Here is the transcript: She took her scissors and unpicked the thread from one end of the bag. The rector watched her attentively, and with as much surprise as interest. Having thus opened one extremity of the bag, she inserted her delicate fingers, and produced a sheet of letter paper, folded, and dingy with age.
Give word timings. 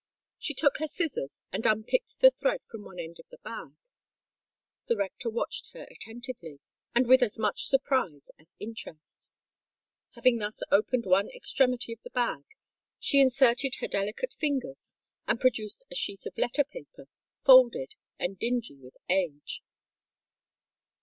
She 0.39 0.55
took 0.55 0.79
her 0.79 0.87
scissors 0.87 1.41
and 1.51 1.63
unpicked 1.63 2.21
the 2.21 2.31
thread 2.31 2.61
from 2.71 2.81
one 2.83 2.97
end 2.99 3.19
of 3.19 3.29
the 3.29 3.37
bag. 3.43 3.75
The 4.87 4.97
rector 4.97 5.29
watched 5.29 5.73
her 5.75 5.85
attentively, 5.91 6.59
and 6.95 7.05
with 7.05 7.21
as 7.21 7.37
much 7.37 7.65
surprise 7.67 8.31
as 8.39 8.55
interest. 8.59 9.29
Having 10.15 10.39
thus 10.39 10.59
opened 10.71 11.05
one 11.05 11.29
extremity 11.29 11.93
of 11.93 12.01
the 12.01 12.09
bag, 12.09 12.45
she 12.97 13.21
inserted 13.21 13.75
her 13.75 13.87
delicate 13.87 14.33
fingers, 14.33 14.95
and 15.27 15.39
produced 15.39 15.85
a 15.91 15.95
sheet 15.95 16.25
of 16.25 16.35
letter 16.35 16.63
paper, 16.63 17.07
folded, 17.45 17.93
and 18.17 18.39
dingy 18.39 18.79
with 18.79 18.97
age. 19.07 19.61